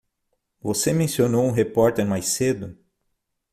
Você 0.59 0.93
mencionou 0.93 1.45
um 1.45 1.51
repórter 1.51 2.07
mais 2.07 2.25
cedo? 2.25 2.75